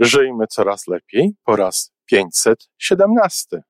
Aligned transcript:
Żyjmy 0.00 0.46
coraz 0.46 0.86
lepiej 0.86 1.34
po 1.44 1.56
raz 1.56 1.92
517. 2.06 3.62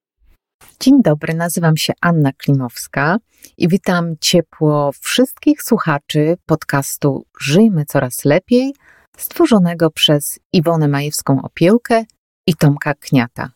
Dzień 0.80 1.03
dobry, 1.03 1.34
nazywam 1.34 1.76
się 1.76 1.92
Anna 2.00 2.33
Klimowska 2.33 3.18
i 3.58 3.68
witam 3.68 4.14
ciepło 4.21 4.90
wszystkich 5.01 5.62
słuchaczy 5.62 6.37
podcastu 6.46 7.27
Żyjmy 7.40 7.85
coraz 7.85 8.24
lepiej, 8.24 8.74
stworzonego 9.16 9.90
przez 9.90 10.38
Iwonę 10.53 10.88
Majewską 10.88 11.43
Opiełkę 11.43 12.04
i 12.47 12.54
Tomka 12.54 12.94
Kniata. 12.94 13.51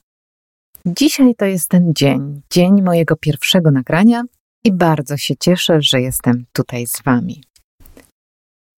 Dzisiaj 0.86 1.34
to 1.34 1.44
jest 1.44 1.68
ten 1.68 1.92
dzień, 1.94 2.42
dzień 2.50 2.82
mojego 2.82 3.16
pierwszego 3.16 3.70
nagrania 3.70 4.22
i 4.64 4.72
bardzo 4.72 5.16
się 5.16 5.36
cieszę, 5.36 5.82
że 5.82 6.00
jestem 6.00 6.44
tutaj 6.52 6.86
z 6.86 7.02
Wami. 7.02 7.42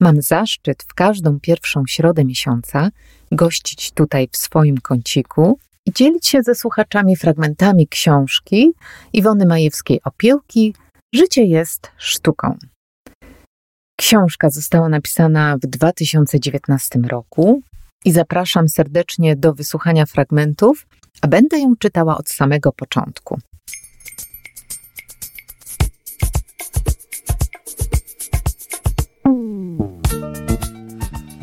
Mam 0.00 0.22
zaszczyt 0.22 0.82
w 0.82 0.94
każdą 0.94 1.40
pierwszą 1.40 1.82
środę 1.88 2.24
miesiąca 2.24 2.90
gościć 3.32 3.90
tutaj 3.92 4.28
w 4.32 4.36
swoim 4.36 4.78
kąciku 4.78 5.59
i 5.86 5.92
dzielić 5.92 6.27
się 6.27 6.42
ze 6.42 6.55
słuchaczami 6.55 7.16
fragmentami 7.16 7.88
książki 7.88 8.72
Iwony 9.12 9.46
Majewskiej 9.46 10.00
Opiełki 10.05 10.74
Życie 11.14 11.45
jest 11.45 11.91
sztuką. 11.96 12.56
Książka 13.98 14.50
została 14.50 14.88
napisana 14.88 15.56
w 15.56 15.66
2019 15.66 16.98
roku 16.98 17.62
i 18.05 18.12
zapraszam 18.12 18.69
serdecznie 18.69 19.36
do 19.36 19.55
wysłuchania 19.55 20.06
fragmentów, 20.06 20.86
a 21.22 21.28
będę 21.28 21.58
ją 21.58 21.77
czytała 21.77 22.19
od 22.19 22.28
samego 22.28 22.72
początku. 22.72 23.38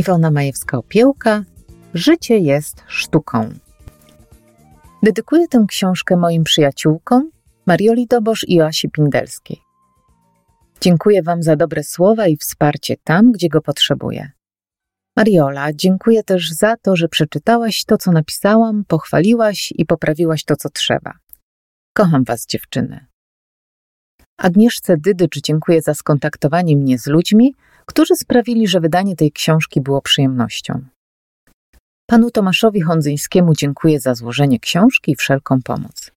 Iwona 0.00 0.30
Majewska-Opiełka 0.30 1.42
Życie 1.94 2.38
jest 2.38 2.82
sztuką. 2.86 3.50
Dedykuję 5.02 5.48
tę 5.48 5.64
książkę 5.68 6.16
moim 6.16 6.44
przyjaciółkom 6.44 7.30
Marioli 7.66 8.06
Dobosz 8.06 8.44
i 8.48 8.54
Joasi 8.54 8.88
Pindelskiej. 8.88 9.60
Dziękuję 10.80 11.22
Wam 11.22 11.42
za 11.42 11.56
dobre 11.56 11.84
słowa 11.84 12.26
i 12.26 12.36
wsparcie 12.36 12.96
tam, 13.04 13.32
gdzie 13.32 13.48
go 13.48 13.60
potrzebuję. 13.60 14.30
Mariola, 15.16 15.72
dziękuję 15.72 16.22
też 16.22 16.50
za 16.50 16.76
to, 16.76 16.96
że 16.96 17.08
przeczytałaś 17.08 17.84
to, 17.84 17.96
co 17.96 18.12
napisałam, 18.12 18.84
pochwaliłaś 18.84 19.72
i 19.76 19.86
poprawiłaś 19.86 20.44
to, 20.44 20.56
co 20.56 20.68
trzeba. 20.70 21.12
Kocham 21.92 22.24
Was, 22.24 22.46
dziewczyny. 22.46 23.09
Agnieszce 24.40 24.96
Dydycz 24.96 25.40
dziękuję 25.40 25.82
za 25.82 25.94
skontaktowanie 25.94 26.76
mnie 26.76 26.98
z 26.98 27.06
ludźmi, 27.06 27.54
którzy 27.86 28.16
sprawili, 28.16 28.68
że 28.68 28.80
wydanie 28.80 29.16
tej 29.16 29.32
książki 29.32 29.80
było 29.80 30.02
przyjemnością. 30.02 30.84
Panu 32.06 32.30
Tomaszowi 32.30 32.80
Hondzyńskiemu 32.80 33.54
dziękuję 33.54 34.00
za 34.00 34.14
złożenie 34.14 34.60
książki 34.60 35.12
i 35.12 35.16
wszelką 35.16 35.62
pomoc. 35.62 36.10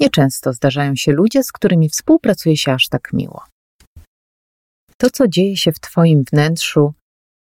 Nieczęsto 0.00 0.52
zdarzają 0.52 0.96
się 0.96 1.12
ludzie, 1.12 1.42
z 1.42 1.52
którymi 1.52 1.88
współpracuje 1.88 2.56
się 2.56 2.72
aż 2.72 2.88
tak 2.88 3.12
miło. 3.12 3.44
To, 4.96 5.10
co 5.10 5.28
dzieje 5.28 5.56
się 5.56 5.72
w 5.72 5.80
Twoim 5.80 6.24
wnętrzu 6.32 6.94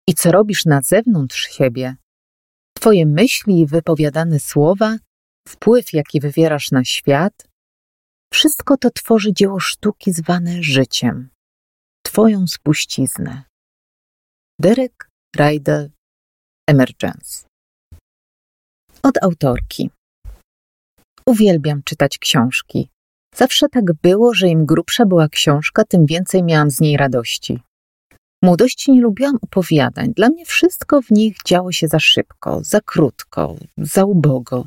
i 0.08 0.14
co 0.14 0.32
robisz 0.32 0.64
na 0.64 0.80
zewnątrz 0.82 1.48
siebie, 1.48 1.96
Twoje 2.76 3.06
myśli 3.06 3.60
i 3.60 3.66
wypowiadane 3.66 4.40
słowa, 4.40 4.96
wpływ, 5.48 5.92
jaki 5.92 6.20
wywierasz 6.20 6.70
na 6.70 6.84
świat, 6.84 7.48
wszystko 8.36 8.76
to 8.76 8.90
tworzy 8.90 9.32
dzieło 9.32 9.60
sztuki 9.60 10.12
zwane 10.12 10.62
życiem, 10.62 11.28
Twoją 12.06 12.46
spuściznę. 12.46 13.42
Derek 14.60 15.10
Ryder 15.36 15.90
Emergence. 16.68 17.46
Od 19.02 19.22
autorki. 19.22 19.90
Uwielbiam 21.26 21.82
czytać 21.82 22.18
książki. 22.18 22.88
Zawsze 23.34 23.68
tak 23.68 23.84
było, 24.02 24.34
że 24.34 24.48
im 24.48 24.66
grubsza 24.66 25.06
była 25.06 25.28
książka, 25.28 25.84
tym 25.84 26.06
więcej 26.06 26.42
miałam 26.42 26.70
z 26.70 26.80
niej 26.80 26.96
radości. 26.96 27.60
Młodości 28.42 28.92
nie 28.92 29.00
lubiłam 29.00 29.36
opowiadań. 29.42 30.12
Dla 30.14 30.28
mnie 30.28 30.44
wszystko 30.44 31.02
w 31.02 31.10
nich 31.10 31.36
działo 31.46 31.72
się 31.72 31.88
za 31.88 31.98
szybko, 31.98 32.60
za 32.64 32.80
krótko, 32.80 33.56
za 33.78 34.04
ubogo. 34.04 34.66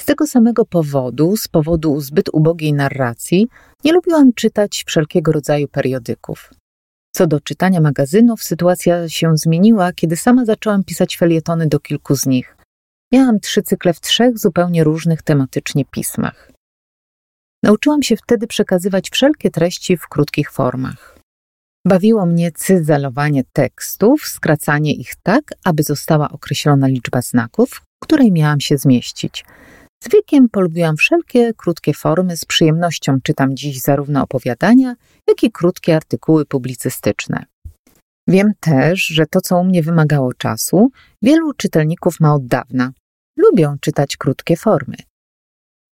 Z 0.00 0.04
tego 0.04 0.26
samego 0.26 0.64
powodu, 0.64 1.36
z 1.36 1.48
powodu 1.48 2.00
zbyt 2.00 2.28
ubogiej 2.32 2.72
narracji, 2.72 3.48
nie 3.84 3.92
lubiłam 3.92 4.32
czytać 4.32 4.84
wszelkiego 4.86 5.32
rodzaju 5.32 5.68
periodyków. 5.68 6.50
Co 7.14 7.26
do 7.26 7.40
czytania 7.40 7.80
magazynów, 7.80 8.42
sytuacja 8.42 9.08
się 9.08 9.36
zmieniła, 9.36 9.92
kiedy 9.92 10.16
sama 10.16 10.44
zaczęłam 10.44 10.84
pisać 10.84 11.16
felietony 11.16 11.66
do 11.66 11.80
kilku 11.80 12.16
z 12.16 12.26
nich. 12.26 12.56
Miałam 13.12 13.40
trzy 13.40 13.62
cykle 13.62 13.94
w 13.94 14.00
trzech 14.00 14.38
zupełnie 14.38 14.84
różnych 14.84 15.22
tematycznie 15.22 15.84
pismach. 15.84 16.52
Nauczyłam 17.62 18.02
się 18.02 18.16
wtedy 18.16 18.46
przekazywać 18.46 19.10
wszelkie 19.10 19.50
treści 19.50 19.96
w 19.96 20.08
krótkich 20.08 20.50
formach. 20.52 21.18
Bawiło 21.86 22.26
mnie 22.26 22.52
cyzelowanie 22.52 23.44
tekstów, 23.52 24.26
skracanie 24.26 24.94
ich 24.94 25.12
tak, 25.22 25.44
aby 25.64 25.82
została 25.82 26.28
określona 26.28 26.86
liczba 26.86 27.22
znaków, 27.22 27.70
w 27.70 27.80
której 28.02 28.32
miałam 28.32 28.60
się 28.60 28.78
zmieścić. 28.78 29.44
Z 30.06 30.12
wiekiem 30.12 30.48
polubiłam 30.48 30.96
wszelkie 30.96 31.52
krótkie 31.56 31.94
formy, 31.94 32.36
z 32.36 32.44
przyjemnością 32.44 33.18
czytam 33.22 33.56
dziś 33.56 33.80
zarówno 33.80 34.22
opowiadania, 34.22 34.94
jak 35.28 35.42
i 35.42 35.52
krótkie 35.52 35.96
artykuły 35.96 36.44
publicystyczne. 36.44 37.44
Wiem 38.28 38.52
też, 38.60 39.06
że 39.06 39.26
to, 39.26 39.40
co 39.40 39.58
u 39.58 39.64
mnie 39.64 39.82
wymagało 39.82 40.34
czasu, 40.34 40.90
wielu 41.22 41.52
czytelników 41.52 42.20
ma 42.20 42.34
od 42.34 42.46
dawna. 42.46 42.92
Lubią 43.38 43.76
czytać 43.80 44.16
krótkie 44.16 44.56
formy. 44.56 44.96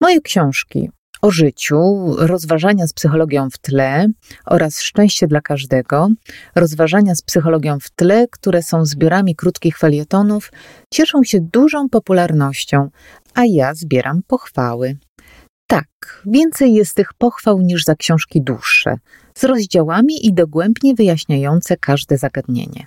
Moje 0.00 0.20
książki 0.20 0.90
o 1.24 1.30
życiu, 1.30 1.80
rozważania 2.18 2.86
z 2.86 2.92
psychologią 2.92 3.50
w 3.50 3.58
tle 3.58 4.06
oraz 4.46 4.80
szczęście 4.80 5.26
dla 5.26 5.40
każdego, 5.40 6.08
rozważania 6.54 7.14
z 7.14 7.22
psychologią 7.22 7.80
w 7.80 7.90
tle, 7.90 8.26
które 8.30 8.62
są 8.62 8.86
zbiorami 8.86 9.36
krótkich 9.36 9.78
felietonów, 9.78 10.52
cieszą 10.90 11.22
się 11.22 11.40
dużą 11.40 11.88
popularnością, 11.88 12.90
a 13.34 13.44
ja 13.44 13.74
zbieram 13.74 14.22
pochwały. 14.26 14.96
Tak, 15.68 16.22
więcej 16.26 16.74
jest 16.74 16.94
tych 16.94 17.14
pochwał 17.14 17.60
niż 17.60 17.84
za 17.84 17.94
książki 17.94 18.42
dłuższe, 18.42 18.96
z 19.38 19.44
rozdziałami 19.44 20.26
i 20.26 20.34
dogłębnie 20.34 20.94
wyjaśniające 20.94 21.76
każde 21.76 22.18
zagadnienie. 22.18 22.86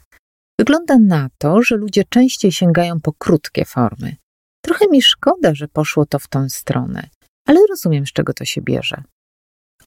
Wygląda 0.59 0.97
na 0.97 1.29
to, 1.37 1.61
że 1.61 1.75
ludzie 1.75 2.03
częściej 2.09 2.51
sięgają 2.51 2.99
po 2.99 3.13
krótkie 3.13 3.65
formy. 3.65 4.15
Trochę 4.65 4.85
mi 4.91 5.01
szkoda, 5.01 5.55
że 5.55 5.67
poszło 5.67 6.05
to 6.05 6.19
w 6.19 6.27
tą 6.27 6.49
stronę, 6.49 7.09
ale 7.47 7.59
rozumiem, 7.69 8.05
z 8.05 8.11
czego 8.11 8.33
to 8.33 8.45
się 8.45 8.61
bierze. 8.61 9.03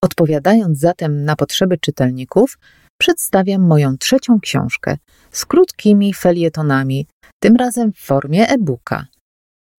Odpowiadając 0.03 0.79
zatem 0.79 1.25
na 1.25 1.37
potrzeby 1.37 1.79
czytelników, 1.79 2.59
przedstawiam 3.01 3.63
moją 3.63 3.99
trzecią 3.99 4.41
książkę 4.41 4.97
z 5.31 5.47
krótkimi 5.47 6.15
felietonami, 6.15 7.07
tym 7.43 7.57
razem 7.57 7.93
w 7.93 7.99
formie 7.99 8.49
e-booka. 8.49 9.07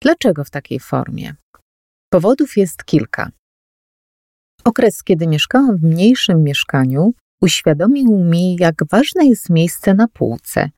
Dlaczego 0.01 0.43
w 0.43 0.49
takiej 0.49 0.79
formie? 0.79 1.35
Powodów 2.09 2.57
jest 2.57 2.85
kilka. 2.85 3.31
Okres, 4.63 5.03
kiedy 5.03 5.27
mieszkałam 5.27 5.77
w 5.77 5.83
mniejszym 5.83 6.43
mieszkaniu, 6.43 7.13
uświadomił 7.41 8.23
mi, 8.23 8.55
jak 8.59 8.75
ważne 8.91 9.25
jest 9.25 9.49
miejsce 9.49 9.93
na 9.93 10.07
półce. 10.07 10.69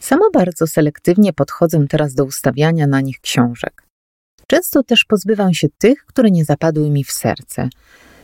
Sama 0.00 0.24
bardzo 0.32 0.66
selektywnie 0.66 1.32
podchodzę 1.32 1.86
teraz 1.88 2.14
do 2.14 2.24
ustawiania 2.24 2.86
na 2.86 3.00
nich 3.00 3.20
książek. 3.20 3.86
Często 4.46 4.82
też 4.82 5.04
pozbywam 5.04 5.54
się 5.54 5.68
tych, 5.78 6.04
które 6.04 6.30
nie 6.30 6.44
zapadły 6.44 6.90
mi 6.90 7.04
w 7.04 7.12
serce. 7.12 7.68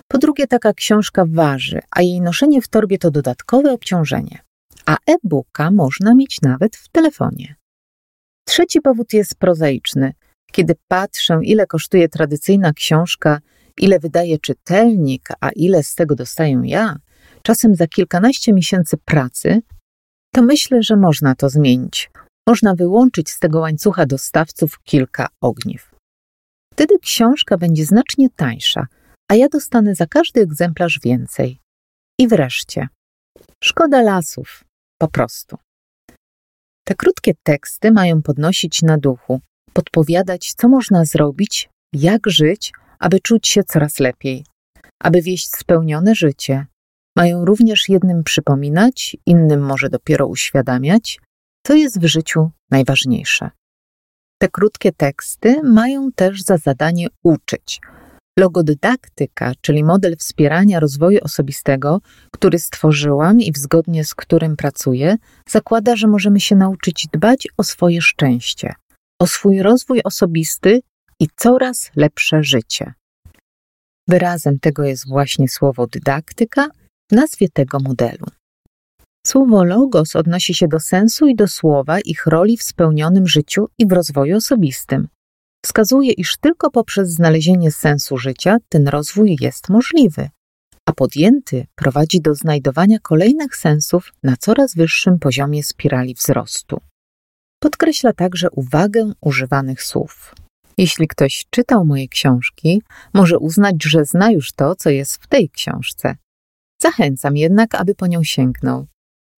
Po 0.08 0.19
drugie, 0.19 0.46
taka 0.46 0.73
książka 0.73 1.25
waży, 1.29 1.81
a 1.90 2.02
jej 2.02 2.20
noszenie 2.20 2.62
w 2.62 2.69
torbie 2.69 2.99
to 2.99 3.11
dodatkowe 3.11 3.73
obciążenie. 3.73 4.38
A 4.87 4.96
e-booka 5.06 5.70
można 5.70 6.14
mieć 6.14 6.43
nawet 6.43 6.76
w 6.76 6.88
telefonie. 6.88 7.55
Trzeci 8.46 8.81
powód 8.81 9.12
jest 9.12 9.34
prozaiczny. 9.34 10.12
Kiedy 10.55 10.75
patrzę, 10.89 11.41
ile 11.43 11.67
kosztuje 11.67 12.09
tradycyjna 12.09 12.73
książka, 12.73 13.41
ile 13.79 13.99
wydaje 13.99 14.39
czytelnik, 14.39 15.29
a 15.41 15.51
ile 15.51 15.83
z 15.83 15.95
tego 15.95 16.15
dostaję 16.15 16.62
ja, 16.65 16.97
czasem 17.43 17.75
za 17.75 17.87
kilkanaście 17.87 18.53
miesięcy 18.53 18.97
pracy, 18.97 19.62
to 20.35 20.43
myślę, 20.43 20.83
że 20.83 20.97
można 20.97 21.35
to 21.35 21.49
zmienić. 21.49 22.11
Można 22.49 22.75
wyłączyć 22.75 23.31
z 23.31 23.39
tego 23.39 23.61
łańcucha 23.61 24.06
dostawców 24.06 24.83
kilka 24.83 25.29
ogniw. 25.41 25.95
Wtedy 26.73 26.99
książka 26.99 27.59
będzie 27.59 27.85
znacznie 27.85 28.31
tańsza, 28.31 28.87
a 29.31 29.35
ja 29.35 29.49
dostanę 29.49 29.95
za 29.95 30.06
każdy 30.06 30.41
egzemplarz 30.41 31.01
więcej. 31.05 31.61
I 32.19 32.29
wreszcie, 32.29 32.89
szkoda 33.65 34.03
lasów, 34.03 34.65
po 34.99 35.09
prostu. 35.09 35.56
Te 36.85 36.95
krótkie 36.95 37.33
teksty 37.43 37.93
mają 37.93 38.23
podnosić 38.23 38.83
na 38.83 38.99
duchu, 38.99 39.41
podpowiadać, 39.75 40.55
co 40.56 40.69
można 40.69 41.05
zrobić, 41.05 41.69
jak 41.93 42.21
żyć, 42.26 42.73
aby 42.99 43.21
czuć 43.21 43.49
się 43.49 43.65
coraz 43.65 44.00
lepiej, 44.00 44.44
aby 45.00 45.23
wieść 45.23 45.49
spełnione 45.50 46.15
życie. 46.15 46.67
Mają 47.17 47.44
również 47.44 47.88
jednym 47.88 48.25
przypominać, 48.25 49.17
innym 49.26 49.61
może 49.61 49.88
dopiero 49.88 50.26
uświadamiać, 50.26 51.21
co 51.67 51.75
jest 51.75 52.00
w 52.00 52.06
życiu 52.06 52.50
najważniejsze. 52.71 53.50
Te 54.38 54.49
krótkie 54.49 54.93
teksty 54.93 55.62
mają 55.62 56.12
też 56.12 56.43
za 56.43 56.56
zadanie 56.56 57.06
uczyć. 57.23 57.81
Logodydaktyka, 58.38 59.53
czyli 59.61 59.85
model 59.85 60.17
wspierania 60.17 60.81
rozwoju 60.81 61.19
osobistego, 61.23 62.00
który 62.31 62.59
stworzyłam 62.59 63.41
i 63.41 63.53
zgodnie 63.56 64.05
z 64.05 64.15
którym 64.15 64.56
pracuję, 64.56 65.17
zakłada, 65.49 65.97
że 65.97 66.06
możemy 66.06 66.41
się 66.41 66.56
nauczyć 66.56 67.06
dbać 67.12 67.49
o 67.56 67.62
swoje 67.62 68.03
szczęście, 68.03 68.75
o 69.25 69.26
swój 69.26 69.62
rozwój 69.62 70.00
osobisty 70.05 70.81
i 71.21 71.29
coraz 71.37 71.91
lepsze 71.97 72.43
życie. 72.43 72.93
Wyrazem 74.09 74.59
tego 74.59 74.85
jest 74.85 75.09
właśnie 75.09 75.49
słowo 75.49 75.87
dydaktyka 75.87 76.69
w 77.11 77.15
nazwie 77.15 77.49
tego 77.49 77.79
modelu. 77.81 78.26
Słowo 79.26 79.65
logos 79.65 80.17
odnosi 80.17 80.55
się 80.55 80.69
do 80.69 80.81
sensu 80.81 81.29
i 81.29 81.35
do 81.35 81.49
słowa, 81.49 82.00
ich 82.00 82.26
roli 82.26 82.56
w 82.56 82.62
spełnionym 82.62 83.26
życiu 83.26 83.69
i 83.79 83.87
w 83.87 83.93
rozwoju 83.93 84.37
osobistym. 84.37 85.09
Wskazuje, 85.65 86.12
iż 86.12 86.37
tylko 86.37 86.70
poprzez 86.70 87.09
znalezienie 87.09 87.73
sensu 87.73 88.19
życia 88.19 88.56
ten 88.69 88.88
rozwój 88.88 89.37
jest 89.41 89.69
możliwy, 89.69 90.29
a 90.88 90.93
podjęty 90.93 91.67
prowadzi 91.75 92.20
do 92.20 92.35
znajdowania 92.35 92.99
kolejnych 92.99 93.56
sensów 93.56 94.12
na 94.23 94.37
coraz 94.37 94.75
wyższym 94.75 95.19
poziomie 95.19 95.62
spirali 95.62 96.15
wzrostu. 96.15 96.81
Podkreśla 97.64 98.12
także 98.12 98.50
uwagę 98.50 99.12
używanych 99.20 99.82
słów. 99.82 100.34
Jeśli 100.78 101.08
ktoś 101.08 101.44
czytał 101.50 101.84
moje 101.84 102.08
książki, 102.08 102.82
może 103.14 103.38
uznać, 103.38 103.84
że 103.84 104.05
zna 104.05 104.31
już 104.31 104.52
to, 104.52 104.75
co 104.75 104.90
jest 104.90 105.16
w 105.16 105.26
tej 105.26 105.50
książce. 105.50 106.16
Zachęcam 106.82 107.37
jednak, 107.37 107.75
aby 107.75 107.94
po 107.94 108.06
nią 108.06 108.25
sięgnął. 108.25 108.87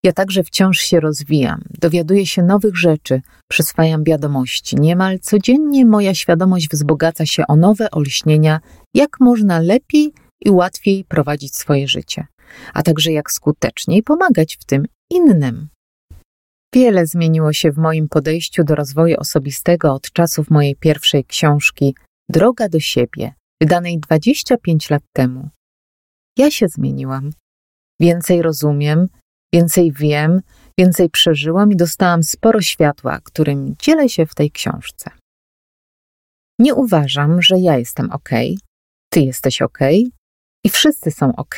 Ja 0.05 0.13
także 0.13 0.45
wciąż 0.45 0.79
się 0.79 1.01
rozwijam, 1.01 1.61
dowiaduję 1.81 2.27
się 2.27 2.43
nowych 2.43 2.77
rzeczy, 2.77 3.21
przyswajam 3.51 4.05
wiadomości. 4.05 4.77
Niemal 4.77 5.19
codziennie 5.19 5.87
moja 5.87 6.15
świadomość 6.15 6.69
wzbogaca 6.69 7.27
się 7.27 7.47
o 7.47 7.57
nowe 7.57 7.91
olśnienia, 7.91 8.61
jak 8.95 9.21
można 9.21 9.59
lepiej 9.59 10.13
i 10.45 10.51
łatwiej 10.51 11.05
prowadzić 11.05 11.57
swoje 11.57 11.89
życie, 11.89 12.27
a 12.75 12.83
także 12.83 13.13
jak 13.13 13.31
skuteczniej 13.31 14.03
pomagać 14.03 14.57
w 14.61 14.65
tym 14.65 14.87
innym. 15.11 15.69
Wiele 16.77 17.07
zmieniło 17.07 17.53
się 17.53 17.73
w 17.73 17.79
moim 17.79 18.09
podejściu 18.09 18.65
do 18.65 18.75
rozwoju 18.75 19.17
osobistego 19.19 19.95
od 19.95 20.13
czasów 20.13 20.51
mojej 20.51 20.77
pierwszej 20.77 21.25
książki 21.25 21.95
Droga 22.29 22.69
do 22.69 22.81
siebie, 22.81 23.35
wydanej 23.63 24.01
25 24.01 24.91
lat 24.91 25.03
temu. 25.13 25.49
Ja 26.39 26.51
się 26.51 26.69
zmieniłam. 26.69 27.31
Więcej 28.01 28.43
rozumiem, 28.43 29.09
więcej 29.55 29.93
wiem, 29.93 30.41
więcej 30.79 31.11
przeżyłam 31.11 31.73
i 31.73 31.77
dostałam 31.77 32.23
sporo 32.23 32.61
światła, 32.61 33.21
którym 33.21 33.75
dzielę 33.79 34.09
się 34.09 34.27
w 34.27 34.35
tej 34.35 34.51
książce. 34.51 35.11
Nie 36.59 36.75
uważam, 36.75 37.43
że 37.43 37.59
ja 37.59 37.79
jestem 37.79 38.11
ok, 38.11 38.31
ty 39.13 39.21
jesteś 39.21 39.63
ok 39.63 39.79
i 40.65 40.69
wszyscy 40.71 41.11
są 41.11 41.37
ok, 41.37 41.57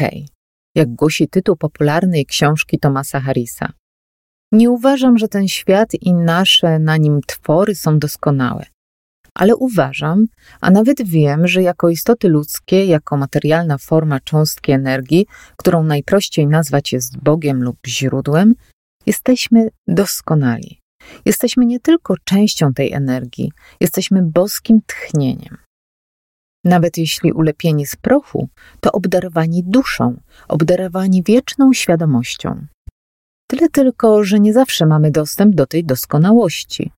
jak 0.74 0.94
głosi 0.94 1.28
tytuł 1.28 1.56
popularnej 1.56 2.26
książki 2.26 2.78
Tomasa 2.78 3.20
Harrisa. 3.20 3.72
Nie 4.52 4.70
uważam, 4.70 5.18
że 5.18 5.28
ten 5.28 5.48
świat 5.48 5.94
i 6.00 6.14
nasze 6.14 6.78
na 6.78 6.96
nim 6.96 7.20
twory 7.26 7.74
są 7.74 7.98
doskonałe, 7.98 8.66
ale 9.34 9.56
uważam, 9.56 10.26
a 10.60 10.70
nawet 10.70 11.02
wiem, 11.02 11.46
że 11.46 11.62
jako 11.62 11.88
istoty 11.88 12.28
ludzkie, 12.28 12.84
jako 12.84 13.16
materialna 13.16 13.78
forma 13.78 14.20
cząstki 14.20 14.72
energii, 14.72 15.26
którą 15.56 15.82
najprościej 15.82 16.46
nazwać 16.46 16.92
jest 16.92 17.18
Bogiem 17.18 17.62
lub 17.62 17.76
źródłem, 17.86 18.54
jesteśmy 19.06 19.68
doskonali. 19.88 20.80
Jesteśmy 21.24 21.66
nie 21.66 21.80
tylko 21.80 22.14
częścią 22.24 22.74
tej 22.74 22.92
energii, 22.92 23.52
jesteśmy 23.80 24.22
boskim 24.22 24.80
tchnieniem. 24.86 25.56
Nawet 26.64 26.98
jeśli 26.98 27.32
ulepieni 27.32 27.86
z 27.86 27.96
prochu, 27.96 28.48
to 28.80 28.92
obdarowani 28.92 29.62
duszą, 29.64 30.20
obdarowani 30.48 31.22
wieczną 31.22 31.72
świadomością. 31.72 32.66
Tyle 33.50 33.68
tylko, 33.68 34.24
że 34.24 34.40
nie 34.40 34.52
zawsze 34.52 34.86
mamy 34.86 35.10
dostęp 35.10 35.54
do 35.54 35.66
tej 35.66 35.84
doskonałości. 35.84 36.92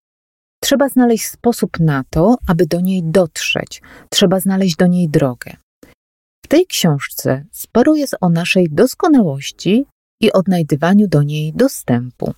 Trzeba 0.62 0.88
znaleźć 0.88 1.26
sposób 1.26 1.80
na 1.80 2.04
to, 2.10 2.36
aby 2.48 2.66
do 2.66 2.80
niej 2.80 3.02
dotrzeć, 3.04 3.82
trzeba 4.10 4.40
znaleźć 4.40 4.76
do 4.76 4.86
niej 4.86 5.08
drogę. 5.08 5.56
W 6.44 6.48
tej 6.48 6.66
książce 6.66 7.44
sporo 7.52 7.94
jest 7.94 8.16
o 8.20 8.28
naszej 8.28 8.68
doskonałości 8.70 9.86
i 10.20 10.32
odnajdywaniu 10.32 11.08
do 11.08 11.22
niej 11.22 11.52
dostępu. 11.52 12.34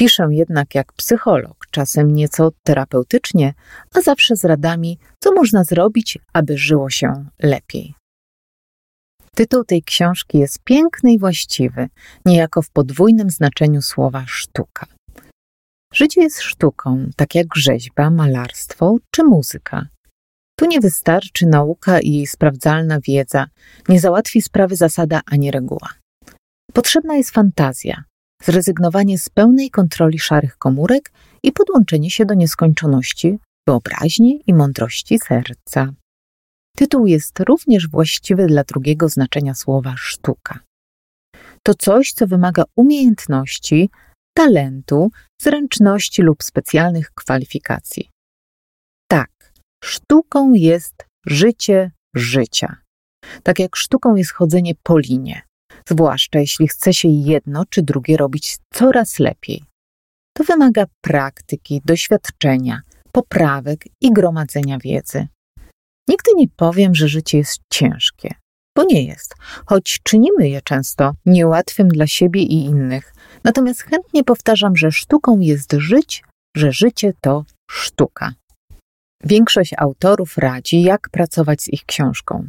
Piszę 0.00 0.26
jednak 0.30 0.74
jak 0.74 0.92
psycholog, 0.92 1.66
czasem 1.70 2.14
nieco 2.14 2.50
terapeutycznie, 2.62 3.54
a 3.94 4.00
zawsze 4.00 4.36
z 4.36 4.44
radami, 4.44 4.98
co 5.20 5.32
można 5.32 5.64
zrobić, 5.64 6.18
aby 6.32 6.58
żyło 6.58 6.90
się 6.90 7.24
lepiej. 7.42 7.94
Tytuł 9.34 9.64
tej 9.64 9.82
książki 9.82 10.38
jest 10.38 10.58
piękny 10.64 11.12
i 11.12 11.18
właściwy, 11.18 11.88
niejako 12.26 12.62
w 12.62 12.70
podwójnym 12.70 13.30
znaczeniu 13.30 13.82
słowa 13.82 14.24
sztuka. 14.26 14.86
Życie 15.94 16.22
jest 16.22 16.40
sztuką, 16.40 17.10
tak 17.16 17.34
jak 17.34 17.46
rzeźba, 17.56 18.10
malarstwo 18.10 18.96
czy 19.10 19.24
muzyka. 19.24 19.86
Tu 20.58 20.66
nie 20.66 20.80
wystarczy 20.80 21.46
nauka 21.46 22.00
i 22.00 22.10
jej 22.10 22.26
sprawdzalna 22.26 23.00
wiedza, 23.00 23.46
nie 23.88 24.00
załatwi 24.00 24.42
sprawy 24.42 24.76
zasada 24.76 25.20
ani 25.26 25.50
reguła. 25.50 25.90
Potrzebna 26.72 27.14
jest 27.14 27.30
fantazja, 27.30 28.04
zrezygnowanie 28.42 29.18
z 29.18 29.28
pełnej 29.28 29.70
kontroli 29.70 30.18
szarych 30.18 30.58
komórek 30.58 31.12
i 31.42 31.52
podłączenie 31.52 32.10
się 32.10 32.26
do 32.26 32.34
nieskończoności, 32.34 33.38
wyobraźni 33.68 34.42
i 34.46 34.54
mądrości 34.54 35.18
serca. 35.18 35.92
Tytuł 36.76 37.06
jest 37.06 37.40
również 37.40 37.88
właściwy 37.88 38.46
dla 38.46 38.64
drugiego 38.64 39.08
znaczenia 39.08 39.54
słowa 39.54 39.94
sztuka. 39.96 40.58
To 41.62 41.74
coś, 41.74 42.12
co 42.12 42.26
wymaga 42.26 42.64
umiejętności, 42.76 43.90
talentu, 44.36 45.10
zręczności 45.42 46.22
lub 46.22 46.42
specjalnych 46.42 47.10
kwalifikacji. 47.10 48.10
Tak, 49.10 49.52
sztuką 49.84 50.52
jest 50.52 51.06
życie 51.26 51.90
życia. 52.14 52.76
Tak 53.42 53.58
jak 53.58 53.76
sztuką 53.76 54.14
jest 54.14 54.32
chodzenie 54.32 54.74
po 54.82 54.98
linie, 54.98 55.42
zwłaszcza 55.88 56.38
jeśli 56.38 56.68
chce 56.68 56.94
się 56.94 57.08
jedno 57.08 57.64
czy 57.70 57.82
drugie 57.82 58.16
robić 58.16 58.56
coraz 58.72 59.18
lepiej. 59.18 59.64
To 60.36 60.44
wymaga 60.44 60.84
praktyki, 61.00 61.80
doświadczenia, 61.84 62.80
poprawek 63.12 63.84
i 64.00 64.12
gromadzenia 64.12 64.78
wiedzy. 64.78 65.26
Nigdy 66.08 66.30
nie 66.36 66.48
powiem, 66.56 66.94
że 66.94 67.08
życie 67.08 67.38
jest 67.38 67.60
ciężkie, 67.70 68.34
bo 68.76 68.84
nie 68.84 69.04
jest, 69.04 69.34
choć 69.66 70.00
czynimy 70.02 70.48
je 70.48 70.62
często 70.62 71.12
niełatwym 71.26 71.88
dla 71.88 72.06
siebie 72.06 72.42
i 72.42 72.64
innych. 72.64 73.14
Natomiast 73.44 73.82
chętnie 73.82 74.24
powtarzam, 74.24 74.76
że 74.76 74.92
sztuką 74.92 75.38
jest 75.40 75.72
żyć, 75.72 76.24
że 76.56 76.72
życie 76.72 77.12
to 77.20 77.44
sztuka. 77.70 78.34
Większość 79.24 79.72
autorów 79.78 80.38
radzi, 80.38 80.82
jak 80.82 81.08
pracować 81.08 81.62
z 81.62 81.68
ich 81.68 81.84
książką. 81.84 82.48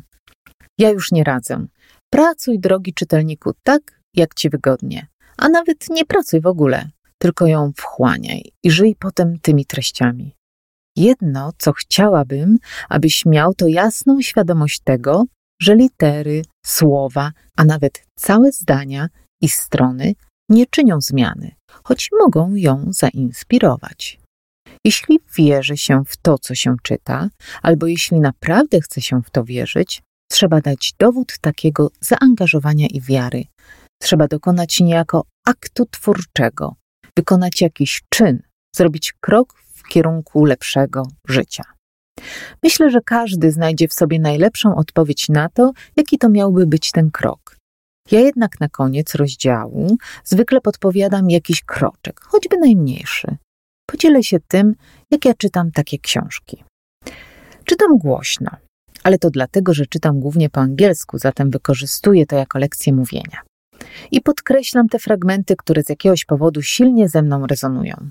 Ja 0.78 0.90
już 0.90 1.12
nie 1.12 1.24
radzę. 1.24 1.66
Pracuj, 2.10 2.60
drogi 2.60 2.94
czytelniku, 2.94 3.52
tak, 3.64 4.02
jak 4.14 4.34
ci 4.34 4.50
wygodnie, 4.50 5.08
a 5.38 5.50
nawet 5.50 5.90
nie 5.90 6.06
pracuj 6.06 6.42
w 6.42 6.48
ogóle, 6.48 6.90
tylko 7.18 7.48
ją 7.48 7.72
wchłaniaj 7.78 8.52
i 8.64 8.72
żyj 8.72 8.96
potem 9.00 9.40
tymi 9.40 9.66
treściami. 9.66 10.35
Jedno, 10.96 11.52
co 11.58 11.74
chciałabym, 11.74 12.58
abyś 12.90 13.26
miał, 13.26 13.54
to 13.54 13.68
jasną 13.68 14.22
świadomość 14.22 14.80
tego, 14.80 15.26
że 15.62 15.76
litery, 15.76 16.42
słowa, 16.66 17.32
a 17.58 17.66
nawet 17.66 18.06
całe 18.16 18.52
zdania 18.52 19.08
i 19.42 19.50
strony 19.50 20.14
nie 20.50 20.66
czynią 20.66 21.02
zmiany, 21.02 21.52
choć 21.84 22.10
mogą 22.20 22.56
ją 22.56 22.86
zainspirować. 22.90 24.20
Jeśli 24.86 25.20
wierzy 25.38 25.78
się 25.78 26.04
w 26.06 26.18
to, 26.18 26.38
co 26.38 26.56
się 26.56 26.76
czyta, 26.84 27.30
albo 27.62 27.88
jeśli 27.88 28.20
naprawdę 28.20 28.82
chce 28.82 29.02
się 29.02 29.22
w 29.22 29.30
to 29.30 29.44
wierzyć, 29.44 30.02
trzeba 30.32 30.62
dać 30.62 30.94
dowód 31.00 31.40
takiego 31.42 31.92
zaangażowania 32.02 32.88
i 32.88 33.02
wiary. 33.02 33.44
Trzeba 34.02 34.28
dokonać 34.28 34.80
niejako 34.80 35.26
aktu 35.46 35.86
twórczego, 35.86 36.76
wykonać 37.18 37.62
jakiś 37.62 38.04
czyn, 38.10 38.42
zrobić 38.76 39.14
krok 39.22 39.65
kierunku 39.90 40.46
lepszego 40.46 41.04
życia. 41.28 41.64
Myślę, 42.64 42.92
że 42.92 43.02
każdy 43.02 43.52
znajdzie 43.52 43.88
w 43.88 43.94
sobie 43.94 44.20
najlepszą 44.20 44.76
odpowiedź 44.76 45.30
na 45.30 45.50
to, 45.50 45.72
jaki 45.98 46.18
to 46.18 46.30
miałby 46.30 46.68
być 46.68 46.92
ten 46.92 47.12
krok. 47.12 47.58
Ja 48.12 48.20
jednak 48.20 48.60
na 48.60 48.70
koniec 48.70 49.16
rozdziału 49.16 49.98
zwykle 50.24 50.62
podpowiadam 50.62 51.30
jakiś 51.30 51.64
kroczek, 51.64 52.22
choćby 52.22 52.58
najmniejszy. 52.58 53.38
Podzielę 53.86 54.24
się 54.24 54.38
tym, 54.48 54.76
jak 55.12 55.26
ja 55.26 55.34
czytam 55.34 55.72
takie 55.72 56.00
książki. 56.00 56.64
Czytam 57.66 57.98
głośno, 57.98 58.52
ale 59.04 59.18
to 59.18 59.30
dlatego, 59.30 59.74
że 59.74 59.86
czytam 59.86 60.20
głównie 60.20 60.50
po 60.50 60.62
angielsku, 60.62 61.18
zatem 61.18 61.52
wykorzystuję 61.52 62.26
to 62.26 62.36
jako 62.36 62.60
lekcję 62.60 62.94
mówienia. 62.94 63.42
I 64.12 64.22
podkreślam 64.22 64.90
te 64.90 65.00
fragmenty, 65.00 65.56
które 65.56 65.84
z 65.84 65.90
jakiegoś 65.90 66.26
powodu 66.26 66.62
silnie 66.62 67.10
ze 67.10 67.22
mną 67.22 67.48
rezonują. 67.48 68.10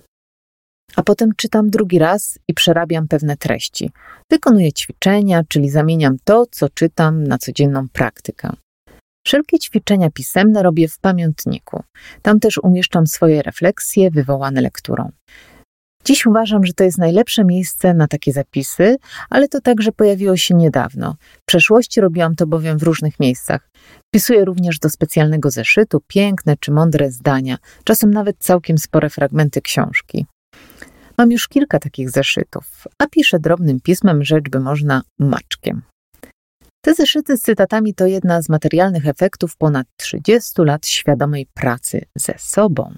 A 0.97 1.03
potem 1.03 1.31
czytam 1.37 1.71
drugi 1.71 1.99
raz 1.99 2.39
i 2.49 2.55
przerabiam 2.55 3.09
pewne 3.09 3.37
treści. 3.37 3.91
Wykonuję 4.31 4.73
ćwiczenia, 4.73 5.43
czyli 5.49 5.71
zamieniam 5.71 6.17
to, 6.25 6.47
co 6.51 6.69
czytam, 6.69 7.25
na 7.25 7.39
codzienną 7.39 7.89
praktykę. 7.93 8.51
Wszelkie 9.27 9.59
ćwiczenia 9.59 10.11
pisemne 10.11 10.63
robię 10.63 10.89
w 10.89 10.99
pamiętniku. 10.99 11.83
Tam 12.23 12.41
też 12.41 12.59
umieszczam 12.59 13.07
swoje 13.07 13.43
refleksje 13.43 14.11
wywołane 14.11 14.61
lekturą. 14.61 15.11
Dziś 16.05 16.27
uważam, 16.27 16.67
że 16.67 16.73
to 16.73 16.85
jest 16.85 16.99
najlepsze 16.99 17.45
miejsce 17.45 17.95
na 17.95 18.09
takie 18.09 18.33
zapisy, 18.33 18.97
ale 19.31 19.49
to 19.49 19.61
także 19.61 19.93
pojawiło 19.93 20.37
się 20.37 20.55
niedawno. 20.55 21.17
W 21.43 21.45
przeszłości 21.45 22.01
robiłam 22.01 22.35
to 22.35 22.47
bowiem 22.47 22.79
w 22.79 22.83
różnych 22.83 23.21
miejscach. 23.21 23.71
Wpisuję 24.09 24.45
również 24.45 24.79
do 24.79 24.91
specjalnego 24.91 25.51
zeszytu 25.51 26.01
piękne 26.07 26.57
czy 26.61 26.73
mądre 26.73 27.11
zdania, 27.11 27.57
czasem 27.85 28.11
nawet 28.11 28.37
całkiem 28.39 28.79
spore 28.79 29.11
fragmenty 29.11 29.61
książki. 29.61 30.27
Mam 31.19 31.33
już 31.33 31.49
kilka 31.49 31.79
takich 31.79 32.11
zeszytów, 32.11 32.85
a 32.99 33.07
piszę 33.07 33.39
drobnym 33.39 33.81
pismem, 33.81 34.25
rzecz 34.25 34.49
by 34.49 34.61
można 34.61 35.03
maczkiem. 35.19 35.83
Te 36.85 36.95
zeszyty 36.95 37.37
z 37.37 37.43
cytatami 37.43 37.95
to 37.95 38.07
jedna 38.07 38.43
z 38.43 38.49
materialnych 38.49 39.07
efektów 39.09 39.57
ponad 39.57 39.87
30 39.97 40.53
lat 40.59 40.87
świadomej 40.87 41.47
pracy 41.55 42.05
ze 42.17 42.35
sobą. 42.39 42.95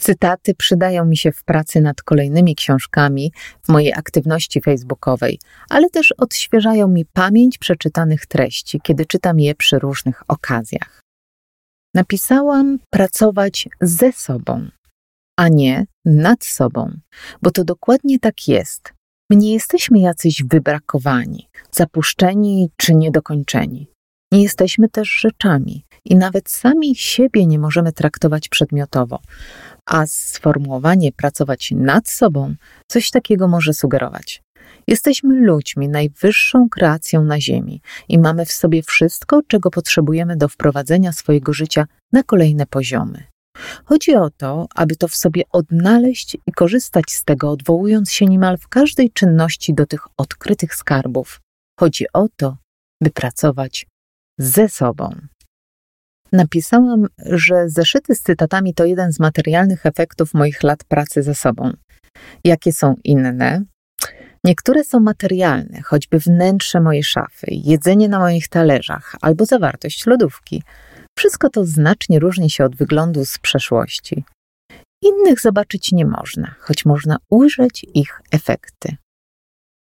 Cytaty 0.00 0.54
przydają 0.54 1.04
mi 1.04 1.16
się 1.16 1.32
w 1.32 1.44
pracy 1.44 1.80
nad 1.80 2.02
kolejnymi 2.02 2.54
książkami, 2.54 3.32
w 3.62 3.68
mojej 3.68 3.92
aktywności 3.92 4.60
facebookowej, 4.60 5.38
ale 5.70 5.90
też 5.90 6.12
odświeżają 6.12 6.88
mi 6.88 7.04
pamięć 7.04 7.58
przeczytanych 7.58 8.26
treści, 8.26 8.80
kiedy 8.82 9.06
czytam 9.06 9.40
je 9.40 9.54
przy 9.54 9.78
różnych 9.78 10.22
okazjach. 10.28 11.00
Napisałam 11.94 12.78
pracować 12.90 13.68
ze 13.80 14.12
sobą, 14.12 14.68
a 15.38 15.48
nie 15.48 15.86
nad 16.04 16.44
sobą, 16.44 16.98
bo 17.42 17.50
to 17.50 17.64
dokładnie 17.64 18.18
tak 18.18 18.48
jest. 18.48 18.92
My 19.30 19.36
nie 19.36 19.52
jesteśmy 19.52 19.98
jacyś 19.98 20.42
wybrakowani, 20.50 21.48
zapuszczeni 21.72 22.70
czy 22.76 22.94
niedokończeni. 22.94 23.88
Nie 24.32 24.42
jesteśmy 24.42 24.88
też 24.88 25.08
rzeczami 25.08 25.84
i 26.04 26.16
nawet 26.16 26.50
sami 26.50 26.96
siebie 26.96 27.46
nie 27.46 27.58
możemy 27.58 27.92
traktować 27.92 28.48
przedmiotowo, 28.48 29.20
a 29.86 30.06
sformułowanie 30.06 31.12
pracować 31.12 31.70
nad 31.76 32.08
sobą 32.08 32.54
coś 32.88 33.10
takiego 33.10 33.48
może 33.48 33.72
sugerować. 33.74 34.42
Jesteśmy 34.86 35.40
ludźmi, 35.40 35.88
najwyższą 35.88 36.68
kreacją 36.68 37.24
na 37.24 37.40
Ziemi 37.40 37.82
i 38.08 38.18
mamy 38.18 38.46
w 38.46 38.52
sobie 38.52 38.82
wszystko, 38.82 39.40
czego 39.48 39.70
potrzebujemy 39.70 40.36
do 40.36 40.48
wprowadzenia 40.48 41.12
swojego 41.12 41.52
życia 41.52 41.86
na 42.12 42.22
kolejne 42.22 42.66
poziomy. 42.66 43.22
Chodzi 43.84 44.16
o 44.16 44.30
to, 44.30 44.66
aby 44.74 44.96
to 44.96 45.08
w 45.08 45.14
sobie 45.14 45.42
odnaleźć 45.52 46.36
i 46.46 46.52
korzystać 46.52 47.10
z 47.10 47.24
tego, 47.24 47.50
odwołując 47.50 48.12
się 48.12 48.26
niemal 48.26 48.58
w 48.58 48.68
każdej 48.68 49.10
czynności 49.10 49.74
do 49.74 49.86
tych 49.86 50.06
odkrytych 50.16 50.74
skarbów. 50.74 51.40
Chodzi 51.80 52.06
o 52.12 52.26
to, 52.36 52.56
by 53.02 53.10
pracować 53.10 53.86
ze 54.38 54.68
sobą. 54.68 55.10
Napisałam, 56.32 57.06
że 57.26 57.68
zeszyty 57.68 58.14
z 58.14 58.22
cytatami 58.22 58.74
to 58.74 58.84
jeden 58.84 59.12
z 59.12 59.20
materialnych 59.20 59.86
efektów 59.86 60.34
moich 60.34 60.62
lat 60.62 60.84
pracy 60.84 61.22
ze 61.22 61.34
sobą. 61.34 61.72
Jakie 62.44 62.72
są 62.72 62.94
inne? 63.04 63.64
Niektóre 64.44 64.84
są 64.84 65.00
materialne, 65.00 65.82
choćby 65.82 66.18
wnętrze 66.18 66.80
mojej 66.80 67.02
szafy, 67.02 67.46
jedzenie 67.50 68.08
na 68.08 68.18
moich 68.18 68.48
talerzach 68.48 69.16
albo 69.20 69.44
zawartość 69.44 70.06
lodówki. 70.06 70.62
Wszystko 71.18 71.50
to 71.50 71.64
znacznie 71.64 72.18
różni 72.18 72.50
się 72.50 72.64
od 72.64 72.76
wyglądu 72.76 73.24
z 73.24 73.38
przeszłości. 73.38 74.24
Innych 75.02 75.40
zobaczyć 75.40 75.92
nie 75.92 76.06
można, 76.06 76.54
choć 76.60 76.84
można 76.84 77.16
ujrzeć 77.30 77.86
ich 77.94 78.20
efekty. 78.30 78.96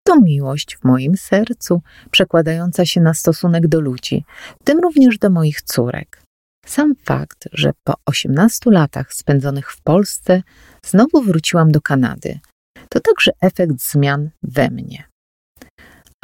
To 0.06 0.20
miłość 0.20 0.76
w 0.76 0.84
moim 0.84 1.16
sercu, 1.16 1.82
przekładająca 2.10 2.86
się 2.86 3.00
na 3.00 3.14
stosunek 3.14 3.68
do 3.68 3.80
ludzi, 3.80 4.24
w 4.60 4.64
tym 4.64 4.78
również 4.78 5.18
do 5.18 5.30
moich 5.30 5.62
córek. 5.62 6.22
Sam 6.66 6.94
fakt, 7.04 7.48
że 7.52 7.72
po 7.84 7.94
18 8.06 8.70
latach 8.70 9.14
spędzonych 9.14 9.72
w 9.72 9.82
Polsce 9.82 10.42
znowu 10.84 11.22
wróciłam 11.22 11.72
do 11.72 11.80
Kanady, 11.80 12.40
to 12.88 13.00
także 13.00 13.32
efekt 13.40 13.80
zmian 13.80 14.30
we 14.42 14.70
mnie. 14.70 15.04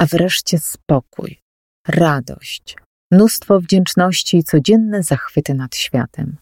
A 0.01 0.05
wreszcie 0.05 0.59
spokój, 0.59 1.39
radość, 1.87 2.75
mnóstwo 3.11 3.59
wdzięczności 3.59 4.37
i 4.37 4.43
codzienne 4.43 5.03
zachwyty 5.03 5.53
nad 5.53 5.75
światem. 5.75 6.37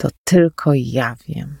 To 0.00 0.08
tylko 0.24 0.72
ja 0.74 1.16
wiem. 1.28 1.56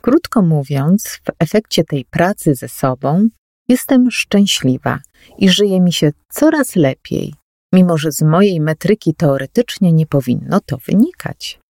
Krótko 0.00 0.42
mówiąc, 0.42 1.20
w 1.24 1.30
efekcie 1.38 1.84
tej 1.84 2.04
pracy 2.04 2.54
ze 2.54 2.68
sobą 2.68 3.28
jestem 3.68 4.10
szczęśliwa 4.10 5.00
i 5.38 5.48
żyje 5.48 5.80
mi 5.80 5.92
się 5.92 6.12
coraz 6.30 6.76
lepiej, 6.76 7.34
mimo 7.74 7.98
że 7.98 8.12
z 8.12 8.22
mojej 8.22 8.60
metryki 8.60 9.14
teoretycznie 9.14 9.92
nie 9.92 10.06
powinno 10.06 10.60
to 10.60 10.78
wynikać. 10.86 11.60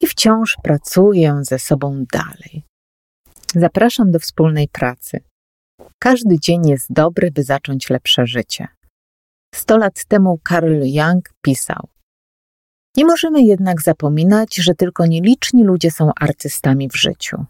I 0.00 0.06
wciąż 0.06 0.56
pracuję 0.62 1.40
ze 1.42 1.58
sobą 1.58 2.04
dalej. 2.12 2.62
Zapraszam 3.54 4.10
do 4.10 4.18
wspólnej 4.18 4.68
pracy. 4.68 5.20
Każdy 5.98 6.38
dzień 6.38 6.68
jest 6.68 6.92
dobry, 6.92 7.30
by 7.30 7.42
zacząć 7.42 7.90
lepsze 7.90 8.26
życie. 8.26 8.68
Sto 9.54 9.76
lat 9.78 10.04
temu 10.04 10.38
Karl 10.42 10.82
Young 10.84 11.34
pisał: 11.42 11.88
Nie 12.96 13.04
możemy 13.04 13.42
jednak 13.42 13.82
zapominać, 13.82 14.54
że 14.54 14.74
tylko 14.74 15.06
nieliczni 15.06 15.64
ludzie 15.64 15.90
są 15.90 16.10
artystami 16.20 16.88
w 16.88 16.96
życiu, 16.96 17.44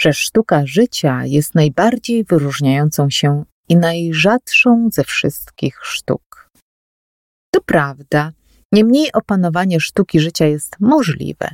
że 0.00 0.12
sztuka 0.12 0.66
życia 0.66 1.24
jest 1.24 1.54
najbardziej 1.54 2.24
wyróżniającą 2.24 3.10
się 3.10 3.44
i 3.68 3.76
najrzadszą 3.76 4.88
ze 4.92 5.04
wszystkich 5.04 5.78
sztuk. 5.82 6.50
To 7.54 7.60
prawda, 7.60 8.32
niemniej 8.72 9.12
opanowanie 9.12 9.80
sztuki 9.80 10.20
życia 10.20 10.46
jest 10.46 10.76
możliwe. 10.80 11.48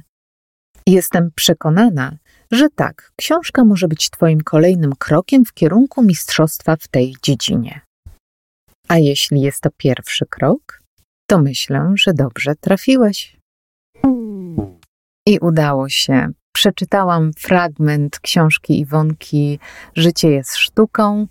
Jestem 0.87 1.31
przekonana, 1.35 2.17
że 2.51 2.69
tak, 2.71 3.13
książka 3.17 3.65
może 3.65 3.89
być 3.89 4.11
Twoim 4.11 4.41
kolejnym 4.41 4.93
krokiem 4.99 5.45
w 5.45 5.53
kierunku 5.53 6.03
mistrzostwa 6.03 6.77
w 6.77 6.89
tej 6.89 7.17
dziedzinie. 7.23 7.81
A 8.93 8.99
jeśli 8.99 9.41
jest 9.41 9.61
to 9.61 9.71
pierwszy 9.77 10.27
krok, 10.27 10.83
to 11.31 11.39
myślę, 11.39 11.93
że 11.97 12.15
dobrze 12.15 12.55
trafiłeś. 12.55 13.37
I 15.29 15.39
udało 15.39 15.89
się. 15.89 16.29
Przeczytałam 16.55 17.33
fragment 17.33 18.21
książki 18.21 18.81
Iwonki 18.81 19.59
Życie 19.97 20.31
jest 20.31 20.57
sztuką. 20.57 21.27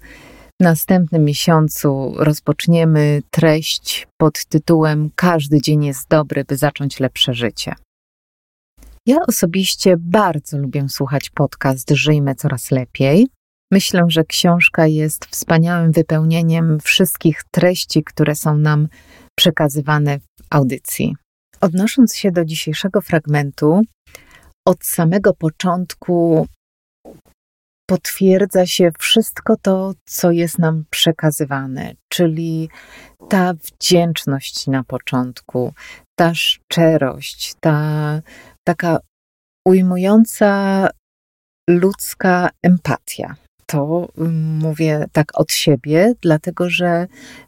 W 0.61 0.63
następnym 0.63 1.25
miesiącu 1.25 2.13
rozpoczniemy 2.17 3.21
treść 3.29 4.07
pod 4.17 4.45
tytułem 4.45 5.09
Każdy 5.15 5.61
dzień 5.61 5.85
jest 5.85 6.07
dobry, 6.09 6.43
by 6.43 6.57
zacząć 6.57 6.99
lepsze 6.99 7.33
życie. 7.33 7.75
Ja 9.05 9.17
osobiście 9.27 9.97
bardzo 9.97 10.57
lubię 10.57 10.89
słuchać 10.89 11.29
podcast 11.29 11.89
Żyjmy 11.91 12.35
coraz 12.35 12.71
lepiej. 12.71 13.27
Myślę, 13.71 14.03
że 14.07 14.23
książka 14.23 14.87
jest 14.87 15.25
wspaniałym 15.25 15.91
wypełnieniem 15.91 16.79
wszystkich 16.79 17.43
treści, 17.51 18.03
które 18.03 18.35
są 18.35 18.57
nam 18.57 18.87
przekazywane 19.35 20.19
w 20.19 20.23
audycji. 20.49 21.15
Odnosząc 21.61 22.15
się 22.15 22.31
do 22.31 22.45
dzisiejszego 22.45 23.01
fragmentu, 23.01 23.81
od 24.67 24.85
samego 24.85 25.33
początku 25.33 26.47
potwierdza 27.89 28.65
się 28.65 28.91
wszystko 28.99 29.55
to, 29.61 29.93
co 30.05 30.31
jest 30.31 30.59
nam 30.59 30.85
przekazywane, 30.89 31.93
czyli 32.09 32.69
ta 33.29 33.53
wdzięczność 33.53 34.67
na 34.67 34.83
początku, 34.83 35.73
ta 36.19 36.35
szczerość, 36.35 37.53
ta 37.59 38.21
taka 38.63 38.99
ujmująca 39.65 40.89
ludzka 41.69 42.49
empatia 42.63 43.35
to 43.71 44.07
mówię 44.61 45.05
tak 45.11 45.27
od 45.33 45.51
siebie, 45.51 46.13
dlatego 46.21 46.69
że 46.69 47.07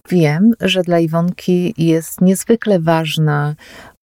wiem, 0.10 0.52
że 0.62 0.82
dla 0.82 1.00
Iwonki 1.00 1.74
jest 1.78 2.22
niezwykle 2.22 2.80
ważna 2.80 3.56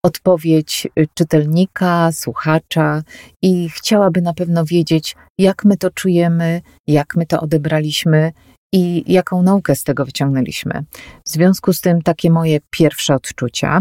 odpowiedź 0.04 0.88
czytelnika, 1.14 2.12
słuchacza 2.12 3.02
i 3.42 3.68
chciałaby 3.68 4.22
na 4.22 4.34
pewno 4.34 4.64
wiedzieć, 4.64 5.16
jak 5.38 5.64
my 5.64 5.76
to 5.76 5.90
czujemy, 5.90 6.60
jak 6.86 7.16
my 7.16 7.26
to 7.26 7.40
odebraliśmy 7.40 8.32
i 8.74 9.12
jaką 9.12 9.42
naukę 9.42 9.74
z 9.74 9.84
tego 9.84 10.04
wyciągnęliśmy. 10.04 10.84
W 11.26 11.28
związku 11.28 11.72
z 11.72 11.80
tym 11.80 12.02
takie 12.02 12.30
moje 12.30 12.58
pierwsze 12.70 13.14
odczucia. 13.14 13.80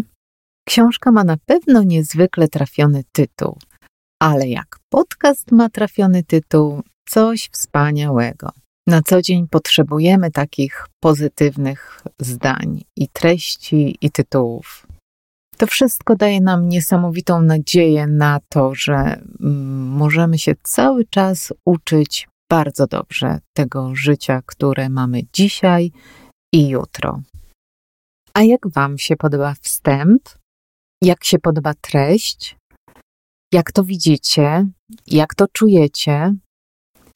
Książka 0.68 1.12
ma 1.12 1.24
na 1.24 1.38
pewno 1.46 1.84
niezwykle 1.84 2.48
trafiony 2.48 3.04
tytuł, 3.12 3.58
ale 4.22 4.48
jak 4.48 4.80
podcast 4.90 5.52
ma 5.52 5.70
trafiony 5.70 6.24
tytuł, 6.24 6.82
coś 7.10 7.50
wspaniałego. 7.52 8.50
Na 8.88 9.02
co 9.02 9.22
dzień 9.22 9.48
potrzebujemy 9.48 10.32
takich 10.32 10.88
pozytywnych 11.00 12.04
zdań 12.20 12.84
i 12.96 13.08
treści 13.08 13.98
i 14.02 14.12
tytułów. 14.12 14.88
To 15.58 15.68
wszystko 15.68 16.16
daje 16.16 16.42
nam 16.42 16.70
niesamowitą 16.70 17.42
nadzieję 17.42 18.08
na 18.08 18.40
to, 18.50 18.76
że 18.76 18.96
mm, 18.96 19.88
możemy 19.88 20.38
się 20.38 20.54
cały 20.64 21.06
czas 21.06 21.54
uczyć 21.66 22.28
bardzo 22.52 22.88
dobrze 22.88 23.40
tego 23.54 23.96
życia, 23.96 24.42
które 24.46 24.90
mamy 24.90 25.22
dzisiaj 25.34 25.92
i 26.54 26.68
jutro. 26.68 27.22
A 28.34 28.44
jak 28.44 28.68
Wam 28.68 28.98
się 28.98 29.16
podoba 29.16 29.56
wstęp? 29.62 30.30
Jak 31.04 31.24
się 31.24 31.40
podoba 31.40 31.74
treść? 31.82 32.58
Jak 33.54 33.72
to 33.72 33.84
widzicie? 33.84 34.68
Jak 35.08 35.36
to 35.36 35.48
czujecie? 35.48 36.36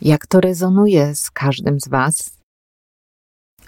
Jak 0.04 0.28
to 0.28 0.42
rezonuje 0.42 1.16
z 1.16 1.32
każdym 1.32 1.80
z 1.80 1.88
Was? 1.88 2.38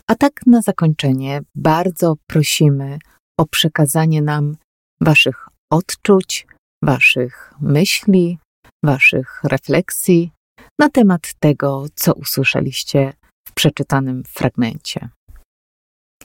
A 0.08 0.16
tak 0.16 0.46
na 0.46 0.62
zakończenie 0.62 1.42
bardzo 1.56 2.16
prosimy 2.28 3.00
o 3.40 3.46
przekazanie 3.46 4.22
nam 4.22 4.58
Waszych 5.02 5.48
odczuć, 5.72 6.48
Waszych 6.84 7.54
myśli, 7.62 8.40
Waszych 8.84 9.44
refleksji 9.44 10.32
na 10.80 10.90
temat 10.90 11.34
tego, 11.40 11.86
co 11.96 12.14
usłyszeliście 12.14 13.14
w 13.48 13.54
przeczytanym 13.54 14.24
fragmencie. 14.24 15.10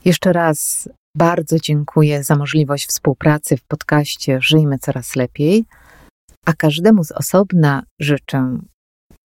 Jeszcze 0.05 0.33
raz 0.33 0.89
bardzo 1.17 1.59
dziękuję 1.59 2.25
za 2.25 2.37
możliwość 2.37 2.87
współpracy 2.87 3.57
w 3.57 3.65
podcaście 3.65 4.39
Żyjmy 4.43 4.79
Coraz 4.79 5.17
Lepiej, 5.17 5.65
a 6.47 6.53
każdemu 6.53 7.05
z 7.05 7.13
osobna 7.13 7.83
życzę 8.01 8.59